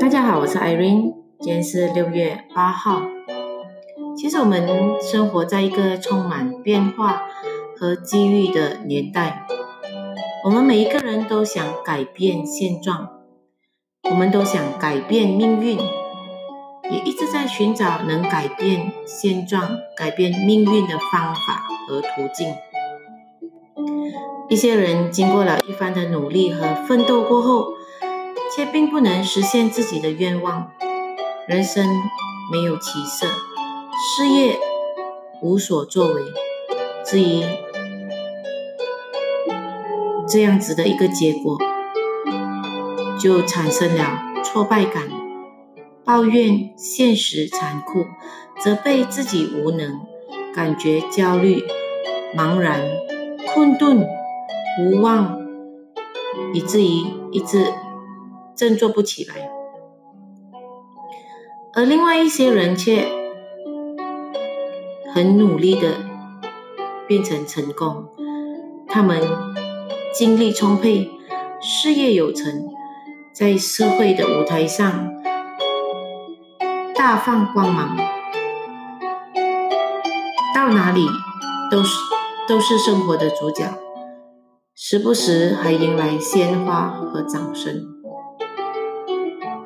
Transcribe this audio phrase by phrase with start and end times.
[0.00, 3.02] 大家好，我是 Irene，今天是六月八号。
[4.16, 4.66] 其实我们
[5.02, 7.26] 生活在一个充满变化
[7.76, 9.46] 和机遇的年代，
[10.42, 13.10] 我们每一个人都想改变现状，
[14.10, 15.78] 我们都想改变命运，
[16.90, 22.54] 也一直在寻找能改变现状、改变命运的方法和途径。
[24.48, 27.74] 一些人经过了一番的努力和奋斗过后，
[28.54, 30.72] 却并不能实现自己的愿望，
[31.46, 31.86] 人生
[32.50, 34.58] 没有起色，事业
[35.40, 36.22] 无所作为，
[37.04, 37.44] 至于
[40.28, 41.58] 这样子的一个结果，
[43.20, 45.08] 就产生了挫败感，
[46.04, 48.04] 抱怨现实残酷，
[48.58, 50.00] 责备自己无能，
[50.52, 51.64] 感觉焦虑、
[52.36, 52.82] 茫然、
[53.46, 54.06] 困顿、
[54.80, 55.38] 无望，
[56.52, 57.72] 以至于一直。
[58.60, 59.50] 振作不起来，
[61.72, 63.08] 而另外一些人却
[65.14, 65.94] 很努力的
[67.08, 68.04] 变成成功，
[68.86, 69.18] 他们
[70.12, 71.10] 精力充沛，
[71.62, 72.68] 事业有成，
[73.32, 75.10] 在社会的舞台上
[76.94, 77.96] 大放光芒，
[80.54, 81.08] 到哪里
[81.70, 81.96] 都是
[82.46, 83.64] 都是生活的主角，
[84.74, 87.89] 时不时还迎来鲜花和掌声。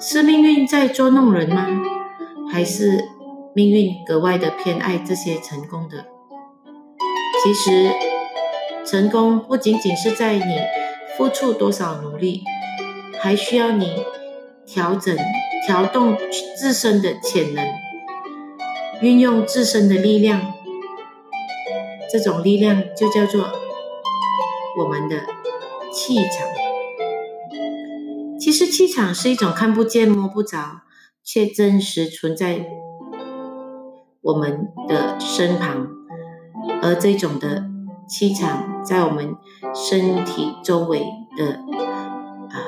[0.06, 1.66] 是命运在捉弄人吗？
[2.52, 3.08] 还是
[3.54, 6.04] 命运格外的偏爱这些成功的？
[7.42, 7.90] 其实，
[8.84, 10.44] 成功不仅仅是在你
[11.16, 12.44] 付出多少努力，
[13.18, 14.04] 还需要你
[14.66, 15.16] 调整、
[15.66, 16.18] 调动
[16.54, 17.66] 自身的潜能，
[19.00, 20.52] 运用自身的力量。
[22.12, 23.46] 这种力量就叫做
[24.76, 25.16] 我们的
[25.90, 26.63] 气场。
[28.44, 30.82] 其实气场是一种看不见摸不着，
[31.24, 32.66] 却真实存在
[34.20, 35.88] 我们的身旁，
[36.82, 37.64] 而这种的
[38.06, 39.34] 气场在我们
[39.74, 41.06] 身体周围
[41.38, 41.54] 的
[42.50, 42.60] 啊，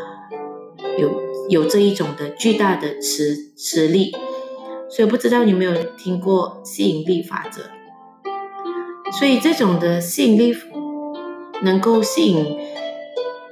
[0.97, 1.10] 有
[1.50, 4.16] 有这一种的巨大的磁磁力，
[4.88, 7.60] 所以不知道你有没有听过吸引力法则？
[9.12, 10.56] 所以这种的吸引力
[11.62, 12.56] 能够吸引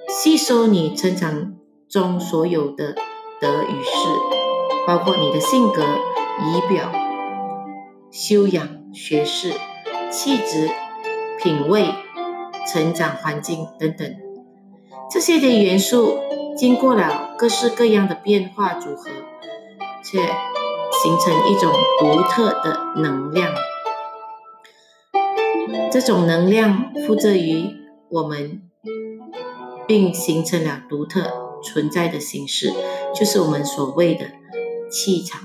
[0.09, 1.54] 吸收你成长。
[1.95, 2.97] 中所有的
[3.41, 4.09] 得与失，
[4.85, 6.91] 包括你的性格、仪表、
[8.11, 9.53] 修养、学识、
[10.11, 10.69] 气质、
[11.41, 11.87] 品味、
[12.67, 14.13] 成长环境等等，
[15.09, 16.19] 这些的元素
[16.57, 19.09] 经过了各式各样的变化组合，
[20.03, 20.19] 却
[21.01, 23.55] 形成一种独特的能量。
[25.93, 27.71] 这种能量附着于
[28.11, 28.63] 我们，
[29.87, 31.44] 并形成了独特。
[31.65, 32.73] 存在的形式，
[33.15, 34.27] 就是我们所谓的
[34.91, 35.41] 气场。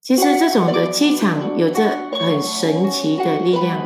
[0.00, 3.80] 其实这种的气场有着很神奇的力量，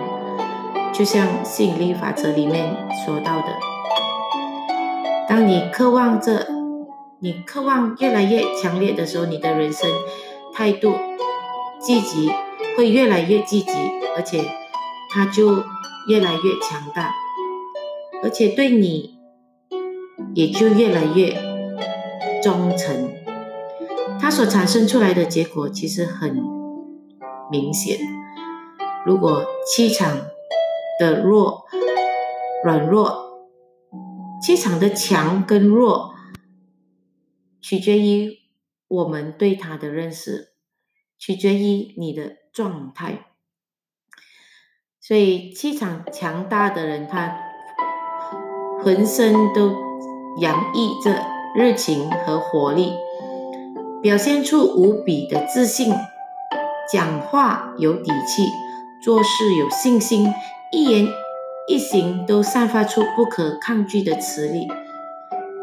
[0.92, 3.56] 就像吸引力法则里面说到的，
[5.28, 6.46] 当你渴望着，
[7.20, 9.88] 你渴望越来越强烈的时候，你的人生
[10.52, 10.94] 态度
[11.80, 12.32] 积极
[12.76, 13.70] 会越来越积极，
[14.16, 14.44] 而且
[15.10, 15.62] 它就
[16.08, 17.14] 越来越强大，
[18.24, 19.17] 而且对你。
[20.38, 21.34] 也就越来越
[22.40, 23.12] 忠诚，
[24.20, 26.32] 它所产生出来的结果其实很
[27.50, 27.98] 明显。
[29.04, 30.28] 如果气场
[31.00, 31.64] 的弱、
[32.62, 33.48] 软弱，
[34.40, 36.14] 气场的强跟弱，
[37.60, 38.38] 取决于
[38.86, 40.52] 我们对它的认识，
[41.18, 43.26] 取决于你的状态。
[45.00, 47.36] 所以，气场强大的人，他
[48.84, 49.87] 浑身都。
[50.40, 52.92] 洋溢着热情和活力，
[54.00, 55.92] 表现出无比的自信，
[56.92, 58.46] 讲话有底气，
[59.02, 60.32] 做事有信心，
[60.72, 61.08] 一言
[61.68, 64.68] 一行都散发出不可抗拒的磁力。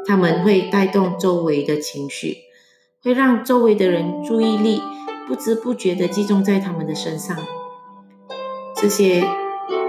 [0.06, 2.40] 他们会带动周围的情绪，
[3.02, 4.82] 会让周围的人注意力
[5.28, 7.38] 不知不觉地集中在他们的身上。
[8.76, 9.24] 这些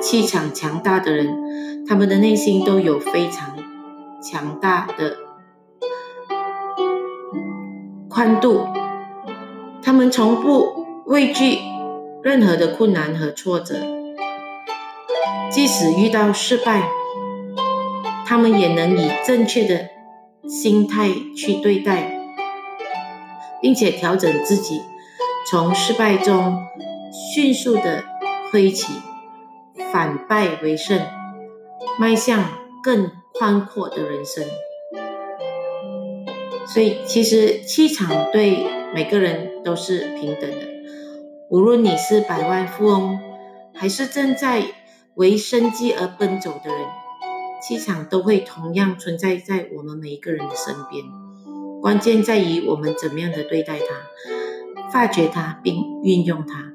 [0.01, 3.66] 气场强大的人，他们的内心都有非常。
[4.23, 5.17] 强大的
[8.09, 8.67] 宽度，
[9.83, 11.59] 他们从不畏惧
[12.23, 13.77] 任何的困难和挫折，
[15.51, 16.89] 即使遇到失败，
[18.25, 19.89] 他们也能以正确的
[20.49, 22.19] 心态去对待，
[23.61, 24.81] 并且调整自己，
[25.47, 26.59] 从失败中
[27.13, 28.03] 迅速的
[28.51, 28.95] 挥起，
[29.93, 31.01] 反败为胜，
[31.99, 32.43] 迈向
[32.83, 33.11] 更。
[33.39, 34.45] 宽阔的人生，
[36.67, 40.67] 所以其实气场对每个人都是平等的，
[41.51, 43.19] 无论你是百万富翁，
[43.75, 44.65] 还是正在
[45.15, 46.87] 为生计而奔走的人，
[47.63, 51.05] 气场都会同样存在在我们每一个人的身边。
[51.83, 56.73] 关键在于我们怎么样的对待它，发掘它并运用它。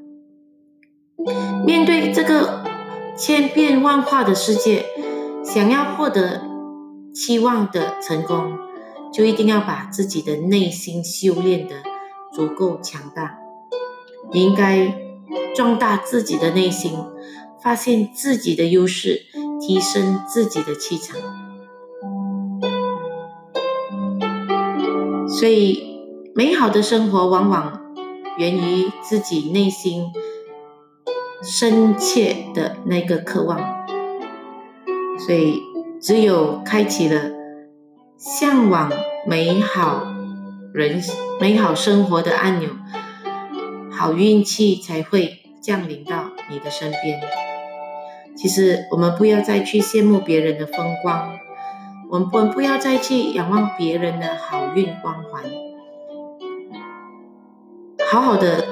[1.65, 2.63] 面对这个
[3.17, 4.85] 千变万化的世界，
[5.43, 6.41] 想要获得
[7.13, 8.57] 期望的成功，
[9.13, 11.75] 就一定要把自己的内心修炼的
[12.33, 13.37] 足够强大。
[14.31, 14.97] 你应该
[15.55, 16.93] 壮大自己的内心，
[17.61, 19.25] 发现自己的优势，
[19.59, 21.17] 提升自己的气场。
[25.27, 25.99] 所以，
[26.33, 27.81] 美好的生活往往
[28.37, 30.11] 源于自己内心。
[31.43, 33.59] 深切的那个渴望，
[35.17, 35.59] 所以
[36.01, 37.29] 只有开启了
[38.17, 38.91] 向往
[39.27, 40.03] 美好
[40.73, 40.99] 人
[41.39, 42.69] 美好生活的按钮，
[43.91, 47.21] 好运气才会降临到你的身边。
[48.35, 51.37] 其实，我们不要再去羡慕别人的风光，
[52.09, 55.43] 我们不不要再去仰望别人的好运光环，
[58.11, 58.65] 好好的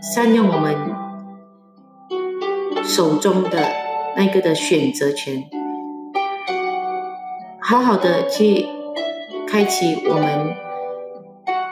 [0.00, 0.74] 善用我们。
[2.82, 3.70] 手中的
[4.16, 5.44] 那个的选择权，
[7.62, 8.66] 好好的去
[9.46, 10.54] 开启我们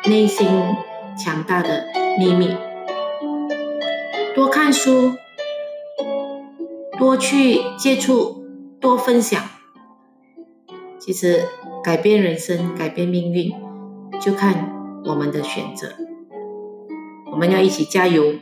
[0.05, 0.47] 内心
[1.17, 1.87] 强大的
[2.19, 2.57] 秘密，
[4.35, 5.13] 多看书，
[6.99, 8.45] 多去接触，
[8.81, 9.43] 多分享。
[10.99, 11.45] 其实
[11.83, 13.53] 改变人生、改变命运，
[14.21, 15.89] 就看我们的选择。
[17.33, 18.35] 我们要一起加油。